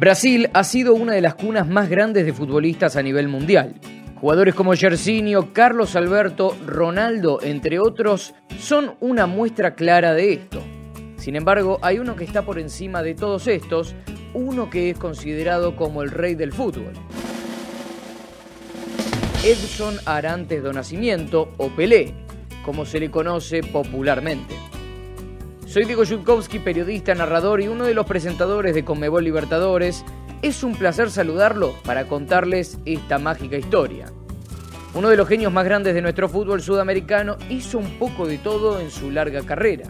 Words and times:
Brasil 0.00 0.48
ha 0.54 0.64
sido 0.64 0.94
una 0.94 1.12
de 1.12 1.20
las 1.20 1.34
cunas 1.34 1.68
más 1.68 1.90
grandes 1.90 2.24
de 2.24 2.32
futbolistas 2.32 2.96
a 2.96 3.02
nivel 3.02 3.28
mundial. 3.28 3.74
Jugadores 4.18 4.54
como 4.54 4.72
Jersinho, 4.72 5.52
Carlos 5.52 5.94
Alberto, 5.94 6.56
Ronaldo, 6.66 7.38
entre 7.42 7.78
otros, 7.78 8.34
son 8.58 8.94
una 9.00 9.26
muestra 9.26 9.74
clara 9.74 10.14
de 10.14 10.32
esto. 10.32 10.62
Sin 11.18 11.36
embargo, 11.36 11.78
hay 11.82 11.98
uno 11.98 12.16
que 12.16 12.24
está 12.24 12.40
por 12.40 12.58
encima 12.58 13.02
de 13.02 13.14
todos 13.14 13.46
estos, 13.46 13.94
uno 14.32 14.70
que 14.70 14.88
es 14.88 14.96
considerado 14.96 15.76
como 15.76 16.02
el 16.02 16.10
rey 16.10 16.34
del 16.34 16.54
fútbol. 16.54 16.94
Edson 19.44 19.98
Arantes 20.06 20.62
do 20.62 20.72
Nacimiento, 20.72 21.52
o 21.58 21.68
Pelé, 21.68 22.14
como 22.64 22.86
se 22.86 23.00
le 23.00 23.10
conoce 23.10 23.62
popularmente. 23.62 24.69
Soy 25.70 25.84
Diego 25.84 26.02
Yutkowski, 26.02 26.58
periodista, 26.58 27.14
narrador 27.14 27.60
y 27.60 27.68
uno 27.68 27.84
de 27.84 27.94
los 27.94 28.04
presentadores 28.04 28.74
de 28.74 28.84
Conmebol 28.84 29.22
Libertadores. 29.22 30.04
Es 30.42 30.64
un 30.64 30.74
placer 30.74 31.12
saludarlo 31.12 31.76
para 31.84 32.08
contarles 32.08 32.80
esta 32.86 33.20
mágica 33.20 33.56
historia. 33.56 34.06
Uno 34.94 35.10
de 35.10 35.16
los 35.16 35.28
genios 35.28 35.52
más 35.52 35.64
grandes 35.64 35.94
de 35.94 36.02
nuestro 36.02 36.28
fútbol 36.28 36.60
sudamericano 36.60 37.36
hizo 37.50 37.78
un 37.78 38.00
poco 38.00 38.26
de 38.26 38.38
todo 38.38 38.80
en 38.80 38.90
su 38.90 39.12
larga 39.12 39.42
carrera. 39.42 39.84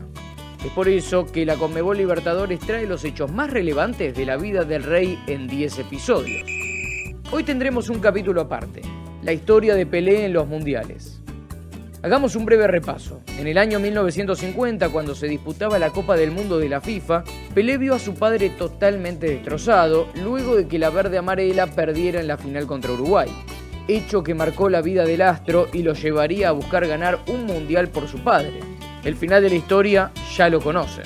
Es 0.63 0.71
por 0.73 0.87
eso 0.87 1.25
que 1.25 1.47
la 1.47 1.57
Conmebol 1.57 1.97
Libertadores 1.97 2.61
trae 2.61 2.85
los 2.85 3.03
hechos 3.03 3.33
más 3.33 3.49
relevantes 3.49 4.15
de 4.15 4.27
la 4.27 4.37
vida 4.37 4.65
del 4.65 4.83
rey 4.83 5.19
en 5.29 5.49
10 5.49 5.79
episodios. 5.79 6.47
Hoy 7.31 7.43
tendremos 7.43 7.89
un 7.89 8.01
capítulo 8.01 8.43
aparte, 8.43 8.83
la 9.23 9.33
historia 9.33 9.75
de 9.75 9.87
Pelé 9.87 10.27
en 10.27 10.35
los 10.35 10.47
mundiales. 10.47 11.20
Hagamos 12.03 12.35
un 12.35 12.47
breve 12.47 12.67
repaso. 12.67 13.21
En 13.39 13.47
el 13.47 13.59
año 13.59 13.79
1950, 13.79 14.89
cuando 14.89 15.15
se 15.15 15.29
disputaba 15.29 15.79
la 15.79 15.91
Copa 15.91 16.17
del 16.17 16.31
Mundo 16.31 16.59
de 16.59 16.71
la 16.71 16.81
FIFA, 16.81 17.25
Pelé 17.55 17.77
vio 17.77 17.95
a 17.95 17.99
su 17.99 18.15
padre 18.15 18.49
totalmente 18.49 19.27
destrozado 19.27 20.09
luego 20.15 20.57
de 20.57 20.67
que 20.67 20.79
la 20.79 20.89
verde 20.89 21.19
amarela 21.19 21.67
perdiera 21.67 22.19
en 22.19 22.27
la 22.29 22.39
final 22.39 22.67
contra 22.67 22.93
Uruguay, 22.93 23.29
hecho 23.87 24.23
que 24.23 24.35
marcó 24.35 24.71
la 24.71 24.81
vida 24.81 25.05
del 25.05 25.21
astro 25.21 25.69
y 25.75 25.83
lo 25.83 25.93
llevaría 25.93 26.49
a 26.49 26.53
buscar 26.53 26.87
ganar 26.87 27.19
un 27.27 27.45
mundial 27.45 27.89
por 27.89 28.09
su 28.09 28.19
padre. 28.21 28.61
El 29.05 29.15
final 29.15 29.43
de 29.43 29.51
la 29.51 29.57
historia 29.57 30.11
ya 30.35 30.49
lo 30.49 30.63
conocen. 30.63 31.05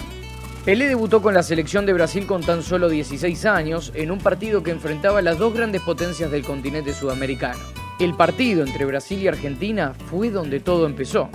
Pelé 0.64 0.86
debutó 0.86 1.20
con 1.20 1.34
la 1.34 1.42
selección 1.42 1.86
de 1.86 1.92
Brasil 1.92 2.24
con 2.24 2.42
tan 2.42 2.62
solo 2.62 2.88
16 2.88 3.46
años 3.46 3.90
en 3.96 4.12
un 4.12 4.18
partido 4.18 4.62
que 4.62 4.70
enfrentaba 4.70 5.18
a 5.18 5.22
las 5.22 5.38
dos 5.38 5.52
grandes 5.52 5.82
potencias 5.82 6.30
del 6.30 6.44
continente 6.44 6.94
sudamericano. 6.94 7.83
El 8.00 8.14
partido 8.14 8.64
entre 8.64 8.86
Brasil 8.86 9.22
y 9.22 9.28
Argentina 9.28 9.92
fue 10.10 10.30
donde 10.30 10.58
todo 10.58 10.86
empezó. 10.86 11.30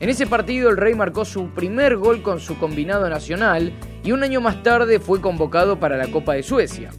En 0.00 0.08
ese 0.08 0.26
partido 0.26 0.70
el 0.70 0.78
Rey 0.78 0.94
marcó 0.94 1.26
su 1.26 1.50
primer 1.50 1.96
gol 1.96 2.22
con 2.22 2.40
su 2.40 2.58
combinado 2.58 3.08
nacional 3.10 3.72
y 4.02 4.12
un 4.12 4.22
año 4.22 4.40
más 4.40 4.62
tarde 4.62 5.00
fue 5.00 5.20
convocado 5.20 5.78
para 5.78 5.98
la 5.98 6.06
Copa 6.06 6.32
de 6.32 6.42
Suecia. 6.42 6.90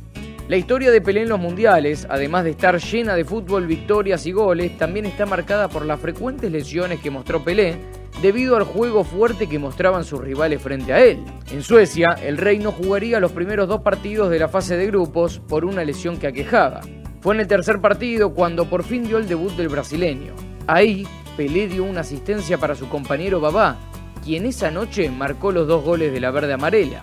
La 0.48 0.58
historia 0.58 0.92
de 0.92 1.02
Pelé 1.02 1.24
en 1.24 1.30
los 1.30 1.40
mundiales, 1.40 2.06
además 2.08 2.44
de 2.44 2.52
estar 2.52 2.80
llena 2.80 3.16
de 3.16 3.26
fútbol, 3.26 3.66
victorias 3.66 4.28
y 4.28 4.32
goles, 4.32 4.78
también 4.78 5.08
está 5.08 5.26
marcada 5.26 5.70
por 5.70 5.84
las 5.84 6.00
frecuentes 6.00 6.52
lesiones 6.52 7.00
que 7.00 7.10
mostró 7.10 7.44
Pelé 7.44 7.78
debido 8.22 8.56
al 8.58 8.64
juego 8.64 9.04
fuerte 9.04 9.50
que 9.50 9.60
mostraban 9.60 10.04
sus 10.04 10.22
rivales 10.22 10.62
frente 10.62 10.94
a 10.94 11.04
él. 11.04 11.24
En 11.52 11.64
Suecia, 11.64 12.16
el 12.24 12.38
Rey 12.38 12.60
no 12.60 12.72
jugaría 12.72 13.20
los 13.20 13.32
primeros 13.32 13.68
dos 13.68 13.82
partidos 13.82 14.30
de 14.30 14.40
la 14.40 14.48
fase 14.48 14.78
de 14.78 14.86
grupos 14.86 15.40
por 15.40 15.66
una 15.66 15.84
lesión 15.84 16.18
que 16.18 16.28
aquejaba. 16.28 16.82
Fue 17.22 17.34
en 17.34 17.42
el 17.42 17.48
tercer 17.48 17.82
partido 17.82 18.34
cuando 18.34 18.70
por 18.70 18.84
fin 18.84 19.04
dio 19.04 19.18
el 19.18 19.28
debut 19.28 19.54
del 19.54 19.70
brasileño. 19.70 20.34
Ahí, 20.68 21.08
Pelé 21.36 21.68
dio 21.68 21.84
una 21.84 22.02
asistencia 22.02 22.58
para 22.58 22.76
su 22.76 22.88
compañero 22.90 23.40
Babá, 23.40 23.78
quien 24.24 24.46
esa 24.46 24.72
noche 24.72 25.10
marcó 25.10 25.52
los 25.52 25.68
dos 25.68 25.84
goles 25.84 26.12
de 26.14 26.20
la 26.20 26.32
verde 26.32 26.54
amarela. 26.54 27.02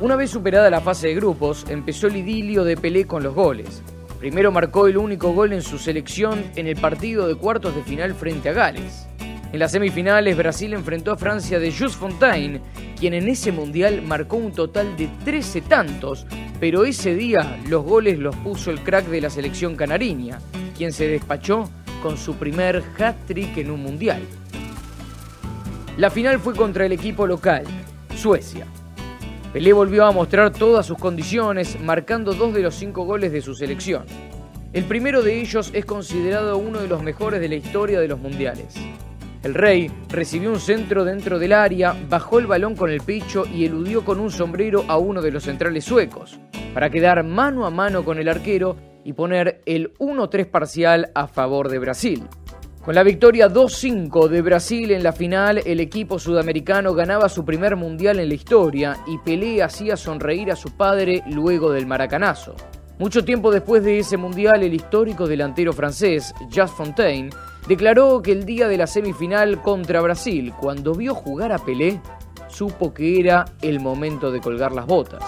Una 0.00 0.16
vez 0.16 0.30
superada 0.30 0.70
la 0.70 0.80
fase 0.80 1.08
de 1.08 1.14
grupos, 1.14 1.64
empezó 1.68 2.08
el 2.08 2.16
idilio 2.16 2.64
de 2.64 2.76
Pelé 2.76 3.06
con 3.06 3.22
los 3.22 3.34
goles. 3.34 3.82
Primero 4.18 4.52
marcó 4.52 4.86
el 4.86 4.96
único 4.96 5.32
gol 5.32 5.52
en 5.52 5.62
su 5.62 5.78
selección 5.78 6.44
en 6.54 6.68
el 6.68 6.76
partido 6.76 7.26
de 7.26 7.34
cuartos 7.34 7.74
de 7.74 7.82
final 7.82 8.14
frente 8.14 8.48
a 8.48 8.52
Gales. 8.52 9.06
En 9.52 9.58
las 9.58 9.72
semifinales, 9.72 10.34
Brasil 10.34 10.72
enfrentó 10.72 11.12
a 11.12 11.18
Francia 11.18 11.58
de 11.58 11.70
Just 11.70 11.98
Fontaine, 11.98 12.62
quien 12.98 13.12
en 13.12 13.28
ese 13.28 13.52
mundial 13.52 14.00
marcó 14.00 14.38
un 14.38 14.52
total 14.52 14.96
de 14.96 15.10
13 15.26 15.60
tantos, 15.60 16.26
pero 16.58 16.86
ese 16.86 17.14
día 17.14 17.60
los 17.68 17.84
goles 17.84 18.18
los 18.18 18.34
puso 18.36 18.70
el 18.70 18.80
crack 18.80 19.06
de 19.08 19.20
la 19.20 19.28
selección 19.28 19.76
canariña, 19.76 20.38
quien 20.74 20.90
se 20.94 21.06
despachó 21.06 21.68
con 22.02 22.16
su 22.16 22.36
primer 22.36 22.82
hat-trick 22.98 23.58
en 23.58 23.70
un 23.70 23.82
mundial. 23.82 24.22
La 25.98 26.08
final 26.08 26.38
fue 26.40 26.54
contra 26.54 26.86
el 26.86 26.92
equipo 26.92 27.26
local, 27.26 27.64
Suecia. 28.16 28.66
Pelé 29.52 29.74
volvió 29.74 30.06
a 30.06 30.12
mostrar 30.12 30.50
todas 30.50 30.86
sus 30.86 30.96
condiciones, 30.96 31.78
marcando 31.78 32.32
dos 32.32 32.54
de 32.54 32.62
los 32.62 32.74
cinco 32.74 33.04
goles 33.04 33.32
de 33.32 33.42
su 33.42 33.54
selección. 33.54 34.06
El 34.72 34.84
primero 34.84 35.22
de 35.22 35.42
ellos 35.42 35.70
es 35.74 35.84
considerado 35.84 36.56
uno 36.56 36.80
de 36.80 36.88
los 36.88 37.02
mejores 37.02 37.38
de 37.38 37.50
la 37.50 37.56
historia 37.56 38.00
de 38.00 38.08
los 38.08 38.18
mundiales. 38.18 38.74
El 39.42 39.54
rey 39.54 39.90
recibió 40.08 40.50
un 40.50 40.60
centro 40.60 41.04
dentro 41.04 41.38
del 41.40 41.52
área, 41.52 41.96
bajó 42.08 42.38
el 42.38 42.46
balón 42.46 42.76
con 42.76 42.90
el 42.90 43.00
pecho 43.00 43.44
y 43.52 43.64
eludió 43.64 44.04
con 44.04 44.20
un 44.20 44.30
sombrero 44.30 44.84
a 44.86 44.98
uno 44.98 45.20
de 45.20 45.32
los 45.32 45.42
centrales 45.42 45.84
suecos, 45.84 46.38
para 46.72 46.90
quedar 46.90 47.24
mano 47.24 47.66
a 47.66 47.70
mano 47.70 48.04
con 48.04 48.18
el 48.18 48.28
arquero 48.28 48.76
y 49.04 49.14
poner 49.14 49.60
el 49.66 49.94
1-3 49.94 50.46
parcial 50.46 51.10
a 51.14 51.26
favor 51.26 51.68
de 51.68 51.80
Brasil. 51.80 52.22
Con 52.84 52.94
la 52.94 53.02
victoria 53.02 53.48
2-5 53.48 54.28
de 54.28 54.42
Brasil 54.42 54.90
en 54.92 55.02
la 55.02 55.12
final, 55.12 55.60
el 55.64 55.80
equipo 55.80 56.20
sudamericano 56.20 56.94
ganaba 56.94 57.28
su 57.28 57.44
primer 57.44 57.74
mundial 57.74 58.20
en 58.20 58.28
la 58.28 58.34
historia 58.34 58.98
y 59.08 59.18
Pelé 59.18 59.62
hacía 59.62 59.96
sonreír 59.96 60.52
a 60.52 60.56
su 60.56 60.76
padre 60.76 61.22
luego 61.26 61.72
del 61.72 61.86
maracanazo. 61.86 62.54
Mucho 62.98 63.24
tiempo 63.24 63.50
después 63.50 63.82
de 63.82 63.98
ese 63.98 64.16
mundial, 64.16 64.62
el 64.62 64.74
histórico 64.74 65.26
delantero 65.26 65.72
francés, 65.72 66.32
Just 66.54 66.76
Fontaine, 66.76 67.30
declaró 67.66 68.22
que 68.22 68.32
el 68.32 68.44
día 68.44 68.68
de 68.68 68.76
la 68.76 68.86
semifinal 68.86 69.62
contra 69.62 70.00
Brasil, 70.00 70.52
cuando 70.58 70.94
vio 70.94 71.14
jugar 71.14 71.52
a 71.52 71.58
Pelé, 71.58 72.00
supo 72.48 72.92
que 72.92 73.20
era 73.20 73.44
el 73.62 73.80
momento 73.80 74.30
de 74.30 74.40
colgar 74.40 74.72
las 74.72 74.86
botas. 74.86 75.22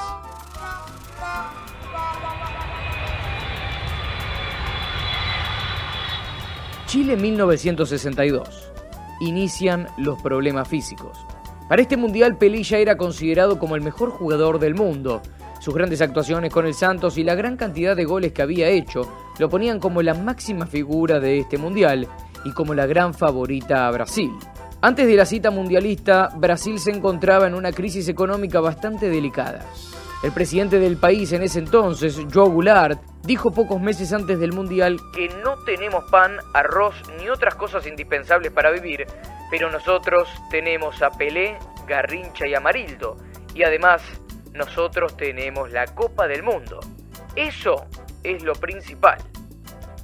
Chile 6.87 7.17
1962. 7.17 8.71
Inician 9.21 9.89
los 9.97 10.23
problemas 10.23 10.69
físicos. 10.69 11.19
Para 11.69 11.83
este 11.83 11.97
mundial 11.97 12.37
Pelé 12.37 12.63
ya 12.63 12.79
era 12.79 12.97
considerado 12.97 13.59
como 13.59 13.75
el 13.75 13.83
mejor 13.83 14.11
jugador 14.11 14.59
del 14.59 14.75
mundo. 14.75 15.21
Sus 15.61 15.75
grandes 15.75 16.03
actuaciones 16.03 16.53
con 16.53 16.67
el 16.67 16.75
Santos 16.75 17.17
y 17.17 17.25
la 17.25 17.35
gran 17.35 17.57
cantidad 17.57 17.97
de 17.97 18.05
goles 18.05 18.33
que 18.33 18.43
había 18.43 18.69
hecho 18.69 19.11
lo 19.39 19.49
ponían 19.49 19.81
como 19.81 20.03
la 20.03 20.15
máxima 20.15 20.67
figura 20.67 21.19
de 21.19 21.41
este 21.41 21.59
mundial 21.59 22.07
y 22.45 22.53
como 22.53 22.75
la 22.75 22.87
gran 22.87 23.15
favorita 23.15 23.87
a 23.87 23.91
Brasil. 23.91 24.31
Antes 24.81 25.07
de 25.07 25.17
la 25.17 25.25
cita 25.25 25.51
mundialista, 25.51 26.29
Brasil 26.37 26.79
se 26.79 26.91
encontraba 26.91 27.47
en 27.47 27.55
una 27.55 27.73
crisis 27.73 28.09
económica 28.09 28.61
bastante 28.61 29.09
delicada. 29.09 29.65
El 30.23 30.33
presidente 30.33 30.79
del 30.79 30.97
país 30.97 31.33
en 31.33 31.43
ese 31.43 31.59
entonces, 31.59 32.19
Joe 32.33 32.49
Goulart, 32.49 32.99
dijo 33.23 33.53
pocos 33.53 33.81
meses 33.81 34.13
antes 34.13 34.39
del 34.39 34.53
Mundial 34.53 34.99
que 35.15 35.29
no 35.43 35.57
tenemos 35.65 36.05
pan, 36.11 36.39
arroz 36.55 36.95
ni 37.19 37.29
otras 37.29 37.55
cosas 37.55 37.87
indispensables 37.87 38.53
para 38.53 38.71
vivir, 38.71 39.07
pero 39.51 39.71
nosotros 39.71 40.29
tenemos 40.51 41.03
a 41.03 41.11
Pelé, 41.11 41.59
Garrincha 41.87 42.47
y 42.47 42.55
Amarildo, 42.55 43.19
y 43.55 43.65
además 43.65 44.03
nosotros 44.55 45.17
tenemos 45.17 45.71
la 45.73 45.87
Copa 45.87 46.27
del 46.27 46.43
Mundo. 46.43 46.81
Eso 47.37 47.85
es 48.23 48.43
lo 48.43 48.55
principal. 48.55 49.19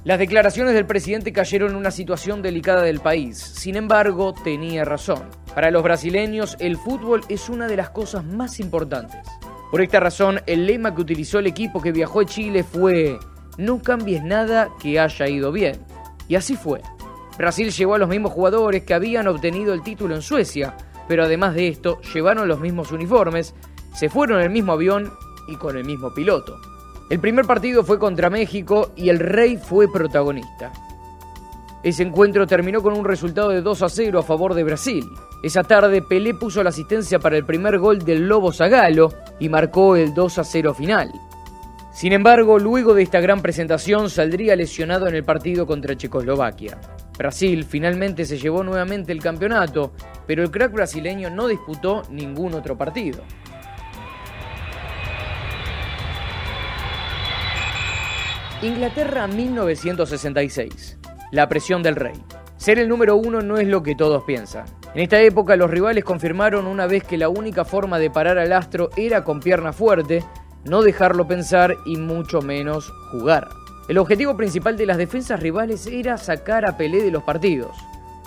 Las 0.03 0.17
declaraciones 0.17 0.73
del 0.73 0.87
presidente 0.87 1.31
cayeron 1.31 1.71
en 1.71 1.77
una 1.77 1.91
situación 1.91 2.41
delicada 2.41 2.81
del 2.81 3.01
país. 3.01 3.37
Sin 3.37 3.75
embargo, 3.75 4.33
tenía 4.33 4.83
razón. 4.83 5.29
Para 5.53 5.69
los 5.69 5.83
brasileños, 5.83 6.57
el 6.59 6.77
fútbol 6.77 7.21
es 7.29 7.49
una 7.49 7.67
de 7.67 7.77
las 7.77 7.91
cosas 7.91 8.25
más 8.25 8.59
importantes. 8.59 9.19
Por 9.69 9.79
esta 9.79 9.99
razón, 9.99 10.41
el 10.47 10.65
lema 10.65 10.95
que 10.95 11.01
utilizó 11.01 11.37
el 11.37 11.45
equipo 11.45 11.83
que 11.83 11.91
viajó 11.91 12.21
a 12.21 12.25
Chile 12.25 12.63
fue 12.63 13.19
No 13.59 13.79
cambies 13.79 14.23
nada 14.23 14.69
que 14.81 14.99
haya 14.99 15.27
ido 15.27 15.51
bien. 15.51 15.85
Y 16.27 16.33
así 16.33 16.55
fue. 16.55 16.81
Brasil 17.37 17.69
llevó 17.69 17.93
a 17.93 17.99
los 17.99 18.09
mismos 18.09 18.31
jugadores 18.31 18.83
que 18.83 18.95
habían 18.95 19.27
obtenido 19.27 19.71
el 19.71 19.83
título 19.83 20.15
en 20.15 20.23
Suecia, 20.23 20.75
pero 21.07 21.25
además 21.25 21.53
de 21.53 21.67
esto, 21.67 22.01
llevaron 22.13 22.47
los 22.47 22.59
mismos 22.59 22.91
uniformes, 22.91 23.53
se 23.93 24.09
fueron 24.09 24.39
en 24.39 24.45
el 24.45 24.49
mismo 24.49 24.73
avión 24.73 25.13
y 25.47 25.57
con 25.57 25.77
el 25.77 25.85
mismo 25.85 26.11
piloto. 26.11 26.59
El 27.11 27.19
primer 27.19 27.43
partido 27.43 27.83
fue 27.83 27.99
contra 27.99 28.29
México 28.29 28.93
y 28.95 29.09
el 29.09 29.19
Rey 29.19 29.57
fue 29.57 29.91
protagonista. 29.91 30.71
Ese 31.83 32.03
encuentro 32.03 32.47
terminó 32.47 32.81
con 32.81 32.93
un 32.97 33.03
resultado 33.03 33.49
de 33.49 33.61
2 33.61 33.81
a 33.81 33.89
0 33.89 34.19
a 34.19 34.23
favor 34.23 34.53
de 34.53 34.63
Brasil. 34.63 35.03
Esa 35.43 35.63
tarde 35.63 36.01
Pelé 36.01 36.33
puso 36.33 36.63
la 36.63 36.69
asistencia 36.69 37.19
para 37.19 37.35
el 37.35 37.45
primer 37.45 37.79
gol 37.79 37.99
del 37.99 38.29
Lobo 38.29 38.53
Zagalo 38.53 39.11
y 39.41 39.49
marcó 39.49 39.97
el 39.97 40.13
2 40.13 40.37
a 40.37 40.45
0 40.45 40.73
final. 40.73 41.11
Sin 41.91 42.13
embargo, 42.13 42.57
luego 42.57 42.93
de 42.93 43.03
esta 43.03 43.19
gran 43.19 43.41
presentación 43.41 44.09
saldría 44.09 44.55
lesionado 44.55 45.05
en 45.09 45.15
el 45.15 45.25
partido 45.25 45.67
contra 45.67 45.97
Checoslovaquia. 45.97 46.79
Brasil 47.17 47.65
finalmente 47.65 48.23
se 48.23 48.37
llevó 48.37 48.63
nuevamente 48.63 49.11
el 49.11 49.21
campeonato, 49.21 49.91
pero 50.25 50.43
el 50.43 50.49
crack 50.49 50.71
brasileño 50.71 51.29
no 51.29 51.49
disputó 51.49 52.03
ningún 52.09 52.53
otro 52.53 52.77
partido. 52.77 53.21
Inglaterra 58.63 59.25
1966. 59.25 60.99
La 61.31 61.49
presión 61.49 61.81
del 61.81 61.95
rey. 61.95 62.13
Ser 62.57 62.77
el 62.77 62.89
número 62.89 63.15
uno 63.15 63.41
no 63.41 63.57
es 63.57 63.67
lo 63.67 63.81
que 63.81 63.95
todos 63.95 64.23
piensan. 64.23 64.65
En 64.93 65.01
esta 65.01 65.19
época 65.19 65.55
los 65.55 65.71
rivales 65.71 66.03
confirmaron 66.03 66.67
una 66.67 66.85
vez 66.85 67.03
que 67.03 67.17
la 67.17 67.27
única 67.27 67.65
forma 67.65 67.97
de 67.97 68.11
parar 68.11 68.37
al 68.37 68.53
astro 68.53 68.91
era 68.95 69.23
con 69.23 69.39
pierna 69.39 69.73
fuerte, 69.73 70.23
no 70.63 70.83
dejarlo 70.83 71.27
pensar 71.27 71.75
y 71.87 71.97
mucho 71.97 72.43
menos 72.43 72.93
jugar. 73.11 73.49
El 73.87 73.97
objetivo 73.97 74.37
principal 74.37 74.77
de 74.77 74.85
las 74.85 74.99
defensas 74.99 75.39
rivales 75.39 75.87
era 75.87 76.19
sacar 76.19 76.63
a 76.63 76.77
Pelé 76.77 77.01
de 77.01 77.09
los 77.09 77.23
partidos, 77.23 77.75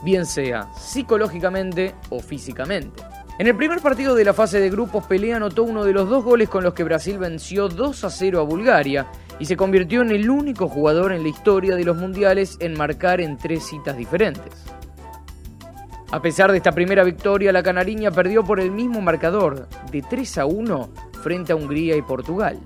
bien 0.02 0.26
sea 0.26 0.68
psicológicamente 0.74 1.94
o 2.10 2.18
físicamente. 2.18 3.04
En 3.38 3.46
el 3.46 3.54
primer 3.54 3.80
partido 3.80 4.16
de 4.16 4.24
la 4.24 4.34
fase 4.34 4.58
de 4.58 4.70
grupos, 4.70 5.06
Pelé 5.06 5.32
anotó 5.32 5.62
uno 5.62 5.84
de 5.84 5.92
los 5.92 6.08
dos 6.08 6.24
goles 6.24 6.48
con 6.48 6.64
los 6.64 6.74
que 6.74 6.82
Brasil 6.82 7.18
venció 7.18 7.68
2 7.68 8.02
a 8.02 8.10
0 8.10 8.40
a 8.40 8.42
Bulgaria 8.42 9.06
y 9.38 9.46
se 9.46 9.56
convirtió 9.56 10.02
en 10.02 10.10
el 10.10 10.30
único 10.30 10.68
jugador 10.68 11.12
en 11.12 11.22
la 11.22 11.28
historia 11.28 11.76
de 11.76 11.84
los 11.84 11.96
mundiales 11.96 12.56
en 12.60 12.76
marcar 12.76 13.20
en 13.20 13.36
tres 13.36 13.64
citas 13.64 13.96
diferentes. 13.96 14.52
A 16.10 16.22
pesar 16.22 16.52
de 16.52 16.58
esta 16.58 16.72
primera 16.72 17.02
victoria, 17.02 17.50
la 17.52 17.62
canariña 17.62 18.10
perdió 18.10 18.44
por 18.44 18.60
el 18.60 18.70
mismo 18.70 19.00
marcador, 19.00 19.68
de 19.90 20.00
3 20.02 20.38
a 20.38 20.46
1, 20.46 20.88
frente 21.22 21.52
a 21.52 21.56
Hungría 21.56 21.96
y 21.96 22.02
Portugal. 22.02 22.60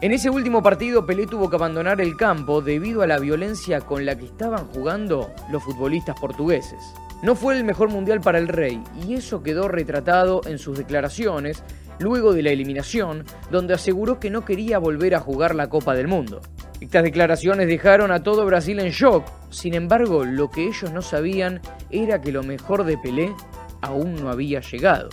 En 0.00 0.12
ese 0.12 0.30
último 0.30 0.62
partido, 0.62 1.04
Pelé 1.04 1.26
tuvo 1.26 1.50
que 1.50 1.56
abandonar 1.56 2.00
el 2.00 2.16
campo 2.16 2.62
debido 2.62 3.02
a 3.02 3.06
la 3.06 3.18
violencia 3.18 3.82
con 3.82 4.06
la 4.06 4.16
que 4.16 4.24
estaban 4.24 4.66
jugando 4.68 5.30
los 5.50 5.62
futbolistas 5.62 6.18
portugueses. 6.18 6.78
No 7.22 7.34
fue 7.34 7.58
el 7.58 7.64
mejor 7.64 7.90
mundial 7.90 8.22
para 8.22 8.38
el 8.38 8.48
rey, 8.48 8.82
y 9.06 9.12
eso 9.12 9.42
quedó 9.42 9.68
retratado 9.68 10.40
en 10.46 10.58
sus 10.58 10.78
declaraciones 10.78 11.62
luego 12.00 12.32
de 12.32 12.42
la 12.42 12.50
eliminación, 12.50 13.24
donde 13.50 13.74
aseguró 13.74 14.18
que 14.18 14.30
no 14.30 14.44
quería 14.44 14.78
volver 14.78 15.14
a 15.14 15.20
jugar 15.20 15.54
la 15.54 15.68
Copa 15.68 15.94
del 15.94 16.08
Mundo. 16.08 16.40
Estas 16.80 17.04
declaraciones 17.04 17.68
dejaron 17.68 18.10
a 18.10 18.22
todo 18.22 18.46
Brasil 18.46 18.80
en 18.80 18.90
shock, 18.90 19.30
sin 19.50 19.74
embargo 19.74 20.24
lo 20.24 20.50
que 20.50 20.66
ellos 20.66 20.90
no 20.92 21.02
sabían 21.02 21.60
era 21.90 22.20
que 22.20 22.32
lo 22.32 22.42
mejor 22.42 22.84
de 22.84 22.96
Pelé 22.98 23.34
aún 23.82 24.16
no 24.16 24.30
había 24.30 24.60
llegado. 24.60 25.10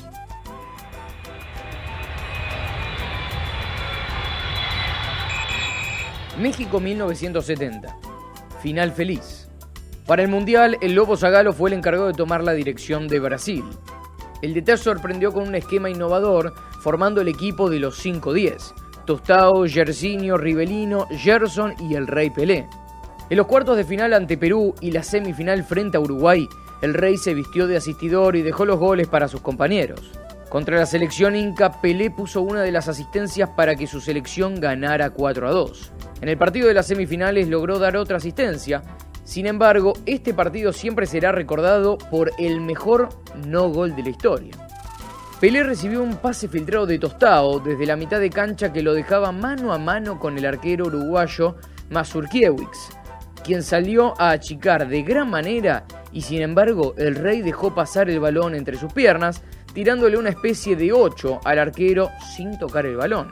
México 6.39 6.79
1970. 6.79 7.97
Final 8.61 8.91
feliz. 8.91 9.47
Para 10.05 10.21
el 10.21 10.29
Mundial, 10.29 10.77
el 10.81 10.93
Lobo 10.93 11.17
Zagalo 11.17 11.51
fue 11.51 11.69
el 11.69 11.77
encargado 11.77 12.07
de 12.07 12.13
tomar 12.13 12.43
la 12.43 12.53
dirección 12.53 13.07
de 13.07 13.19
Brasil. 13.19 13.65
El 14.41 14.53
DT 14.53 14.77
sorprendió 14.77 15.33
con 15.33 15.47
un 15.47 15.55
esquema 15.55 15.89
innovador, 15.89 16.53
formando 16.81 17.21
el 17.21 17.27
equipo 17.27 17.69
de 17.69 17.79
los 17.79 18.03
5-10, 18.03 18.73
Tostao, 19.05 19.65
Yersinio, 19.65 20.37
Rivelino, 20.37 21.07
Gerson 21.09 21.73
y 21.79 21.95
el 21.95 22.07
Rey 22.07 22.29
Pelé. 22.29 22.67
En 23.29 23.37
los 23.37 23.47
cuartos 23.47 23.77
de 23.77 23.83
final 23.83 24.13
ante 24.13 24.37
Perú 24.37 24.73
y 24.81 24.91
la 24.91 25.03
semifinal 25.03 25.63
frente 25.63 25.97
a 25.97 25.99
Uruguay, 25.99 26.47
el 26.81 26.93
Rey 26.93 27.17
se 27.17 27.33
vistió 27.33 27.67
de 27.67 27.77
asistidor 27.77 28.35
y 28.35 28.41
dejó 28.41 28.65
los 28.65 28.79
goles 28.79 29.07
para 29.07 29.27
sus 29.27 29.41
compañeros. 29.41 30.11
Contra 30.49 30.77
la 30.77 30.85
selección 30.85 31.35
inca, 31.35 31.81
Pelé 31.81 32.09
puso 32.09 32.41
una 32.41 32.61
de 32.61 32.71
las 32.71 32.87
asistencias 32.87 33.49
para 33.55 33.75
que 33.75 33.87
su 33.87 33.99
selección 33.99 34.61
ganara 34.61 35.09
4 35.09 35.47
a 35.47 35.51
2. 35.51 35.91
En 36.21 36.29
el 36.29 36.37
partido 36.37 36.67
de 36.67 36.73
las 36.73 36.87
semifinales 36.87 37.49
logró 37.49 37.79
dar 37.79 37.97
otra 37.97 38.17
asistencia 38.17 38.81
sin 39.27 39.45
embargo, 39.45 39.91
este 40.05 40.33
partido 40.33 40.71
siempre 40.71 41.05
será 41.05 41.33
recordado 41.33 41.97
por 41.97 42.31
el 42.39 42.61
mejor 42.61 43.09
no 43.45 43.67
gol 43.67 43.93
de 43.93 44.03
la 44.03 44.09
historia. 44.09 44.66
Pelé 45.39 45.61
recibió 45.61 46.01
un 46.01 46.17
pase 46.17 46.47
filtrado 46.47 46.87
de 46.87 46.97
Tostao 46.97 47.59
desde 47.59 47.85
la 47.85 47.95
mitad 47.95 48.19
de 48.19 48.31
cancha 48.31 48.73
que 48.73 48.81
lo 48.81 48.95
dejaba 48.95 49.31
mano 49.31 49.71
a 49.71 49.77
mano 49.77 50.19
con 50.19 50.35
el 50.35 50.47
arquero 50.47 50.87
uruguayo 50.87 51.57
Mazurkiewicz, 51.91 52.89
quien 53.43 53.61
salió 53.61 54.19
a 54.19 54.31
achicar 54.31 54.87
de 54.87 55.03
gran 55.03 55.29
manera 55.29 55.85
y 56.11 56.21
sin 56.21 56.41
embargo 56.41 56.95
el 56.97 57.13
rey 57.13 57.43
dejó 57.43 57.75
pasar 57.75 58.09
el 58.09 58.19
balón 58.19 58.55
entre 58.55 58.77
sus 58.77 58.91
piernas, 58.91 59.43
tirándole 59.75 60.17
una 60.17 60.29
especie 60.29 60.75
de 60.75 60.91
8 60.91 61.41
al 61.43 61.59
arquero 61.59 62.09
sin 62.35 62.57
tocar 62.57 62.87
el 62.87 62.97
balón. 62.97 63.29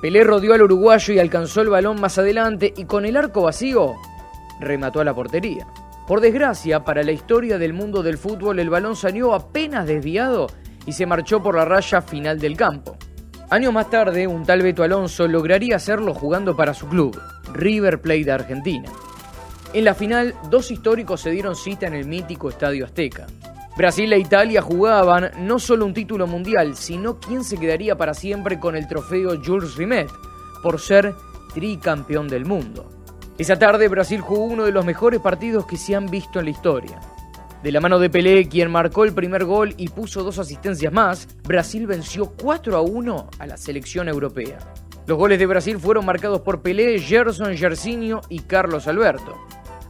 Pelé 0.00 0.22
rodeó 0.22 0.54
al 0.54 0.62
uruguayo 0.62 1.14
y 1.14 1.18
alcanzó 1.18 1.62
el 1.62 1.68
balón 1.68 2.00
más 2.00 2.16
adelante 2.16 2.72
y 2.76 2.84
con 2.84 3.06
el 3.06 3.16
arco 3.16 3.42
vacío 3.42 3.94
remató 4.60 5.00
a 5.00 5.04
la 5.04 5.14
portería. 5.14 5.66
Por 6.06 6.20
desgracia, 6.20 6.84
para 6.84 7.02
la 7.02 7.10
historia 7.10 7.58
del 7.58 7.72
mundo 7.72 8.04
del 8.04 8.18
fútbol, 8.18 8.60
el 8.60 8.70
balón 8.70 8.94
salió 8.94 9.34
apenas 9.34 9.86
desviado 9.88 10.46
y 10.86 10.92
se 10.92 11.06
marchó 11.06 11.42
por 11.42 11.56
la 11.56 11.64
raya 11.64 12.02
final 12.02 12.38
del 12.38 12.56
campo. 12.56 12.96
Años 13.50 13.72
más 13.72 13.90
tarde, 13.90 14.26
un 14.26 14.44
tal 14.44 14.62
Beto 14.62 14.82
Alonso 14.82 15.28
lograría 15.28 15.76
hacerlo 15.76 16.14
jugando 16.14 16.56
para 16.56 16.74
su 16.74 16.88
club, 16.88 17.20
River 17.52 18.00
Plate 18.00 18.24
de 18.24 18.32
Argentina. 18.32 18.90
En 19.72 19.84
la 19.84 19.94
final, 19.94 20.34
dos 20.50 20.70
históricos 20.70 21.20
se 21.20 21.30
dieron 21.30 21.56
cita 21.56 21.86
en 21.86 21.94
el 21.94 22.06
mítico 22.06 22.48
Estadio 22.48 22.84
Azteca. 22.84 23.26
Brasil 23.76 24.12
e 24.12 24.18
Italia 24.18 24.62
jugaban 24.62 25.32
no 25.38 25.58
solo 25.58 25.84
un 25.84 25.94
título 25.94 26.26
mundial, 26.26 26.76
sino 26.76 27.18
quién 27.18 27.42
se 27.42 27.58
quedaría 27.58 27.96
para 27.96 28.14
siempre 28.14 28.60
con 28.60 28.76
el 28.76 28.86
trofeo 28.86 29.40
Jules 29.44 29.74
Rimet, 29.74 30.08
por 30.62 30.80
ser 30.80 31.14
tricampeón 31.52 32.28
del 32.28 32.44
mundo. 32.44 32.88
Esa 33.36 33.58
tarde 33.58 33.88
Brasil 33.88 34.20
jugó 34.20 34.44
uno 34.44 34.64
de 34.64 34.70
los 34.70 34.84
mejores 34.84 35.20
partidos 35.20 35.66
que 35.66 35.76
se 35.76 35.96
han 35.96 36.06
visto 36.06 36.38
en 36.38 36.44
la 36.44 36.50
historia. 36.52 37.00
De 37.64 37.72
la 37.72 37.80
mano 37.80 37.98
de 37.98 38.10
Pelé, 38.10 38.46
quien 38.46 38.70
marcó 38.70 39.04
el 39.04 39.14
primer 39.14 39.46
gol 39.46 39.72
y 39.78 39.88
puso 39.88 40.22
dos 40.22 40.38
asistencias 40.38 40.92
más, 40.92 41.26
Brasil 41.44 41.86
venció 41.86 42.26
4 42.26 42.76
a 42.76 42.82
1 42.82 43.30
a 43.38 43.46
la 43.46 43.56
selección 43.56 44.06
europea. 44.06 44.58
Los 45.06 45.16
goles 45.16 45.38
de 45.38 45.46
Brasil 45.46 45.78
fueron 45.78 46.04
marcados 46.04 46.42
por 46.42 46.60
Pelé, 46.60 46.98
Gerson 46.98 47.56
Gersinio 47.56 48.20
y 48.28 48.40
Carlos 48.40 48.86
Alberto. 48.86 49.38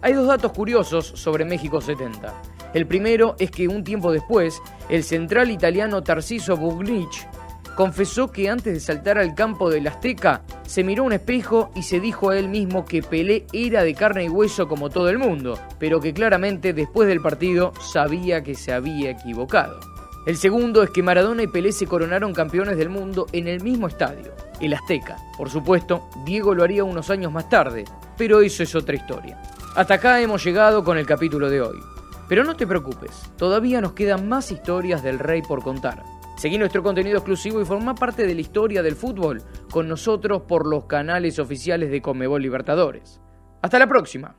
Hay 0.02 0.12
dos 0.12 0.28
datos 0.28 0.52
curiosos 0.52 1.04
sobre 1.16 1.44
México 1.44 1.80
70. 1.80 2.32
El 2.74 2.86
primero 2.86 3.34
es 3.40 3.50
que 3.50 3.66
un 3.66 3.82
tiempo 3.82 4.12
después, 4.12 4.62
el 4.88 5.02
central 5.02 5.50
italiano 5.50 6.00
Tarciso 6.04 6.56
Bugnich 6.56 7.26
confesó 7.74 8.30
que 8.30 8.48
antes 8.48 8.72
de 8.72 8.80
saltar 8.80 9.18
al 9.18 9.34
campo 9.34 9.70
del 9.70 9.86
Azteca, 9.86 10.42
se 10.66 10.84
miró 10.84 11.04
un 11.04 11.12
espejo 11.12 11.70
y 11.74 11.82
se 11.82 12.00
dijo 12.00 12.30
a 12.30 12.38
él 12.38 12.48
mismo 12.48 12.84
que 12.84 13.02
Pelé 13.02 13.46
era 13.52 13.82
de 13.82 13.94
carne 13.94 14.24
y 14.24 14.28
hueso 14.28 14.68
como 14.68 14.90
todo 14.90 15.08
el 15.08 15.18
mundo, 15.18 15.58
pero 15.78 16.00
que 16.00 16.14
claramente 16.14 16.72
después 16.72 17.08
del 17.08 17.20
partido 17.20 17.72
sabía 17.80 18.42
que 18.42 18.54
se 18.54 18.72
había 18.72 19.10
equivocado. 19.10 19.80
El 20.26 20.38
segundo 20.38 20.82
es 20.82 20.90
que 20.90 21.02
Maradona 21.02 21.42
y 21.42 21.48
Pelé 21.48 21.72
se 21.72 21.86
coronaron 21.86 22.32
campeones 22.32 22.78
del 22.78 22.88
mundo 22.88 23.26
en 23.32 23.46
el 23.46 23.62
mismo 23.62 23.88
estadio, 23.88 24.32
el 24.60 24.72
Azteca. 24.72 25.18
Por 25.36 25.50
supuesto, 25.50 26.08
Diego 26.24 26.54
lo 26.54 26.64
haría 26.64 26.82
unos 26.82 27.10
años 27.10 27.30
más 27.30 27.50
tarde, 27.50 27.84
pero 28.16 28.40
eso 28.40 28.62
es 28.62 28.74
otra 28.74 28.96
historia. 28.96 29.38
Hasta 29.74 29.94
acá 29.94 30.20
hemos 30.20 30.42
llegado 30.42 30.82
con 30.82 30.96
el 30.96 31.06
capítulo 31.06 31.50
de 31.50 31.60
hoy. 31.60 31.78
Pero 32.26 32.42
no 32.44 32.56
te 32.56 32.66
preocupes, 32.66 33.10
todavía 33.36 33.82
nos 33.82 33.92
quedan 33.92 34.28
más 34.28 34.50
historias 34.50 35.02
del 35.02 35.18
rey 35.18 35.42
por 35.42 35.62
contar. 35.62 36.02
Seguí 36.36 36.58
nuestro 36.58 36.82
contenido 36.82 37.18
exclusivo 37.18 37.60
y 37.60 37.64
forma 37.64 37.94
parte 37.94 38.26
de 38.26 38.34
la 38.34 38.40
historia 38.40 38.82
del 38.82 38.96
fútbol 38.96 39.42
con 39.70 39.88
nosotros 39.88 40.42
por 40.42 40.66
los 40.66 40.84
canales 40.86 41.38
oficiales 41.38 41.90
de 41.90 42.02
Comebol 42.02 42.42
Libertadores. 42.42 43.20
Hasta 43.62 43.78
la 43.78 43.86
próxima. 43.86 44.36